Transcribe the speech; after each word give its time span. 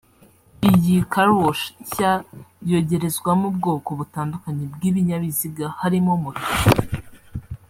Iyi 0.69 0.95
Car 1.11 1.29
Wash 1.39 1.63
nshya 1.81 2.11
yogerezwamo 2.69 3.45
ubwoko 3.51 3.89
butandukanye 3.99 4.63
bw’ibinyabiziga 4.73 5.65
harimo 5.81 6.11
moto 6.23 6.49